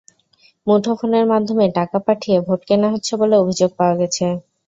[0.67, 4.25] মুঠোফোনের মাধ্যমে টাকা পাঠিয়ে ভোট কেনা হচ্ছে বলে অভিযোগ পাওয়া গেছে।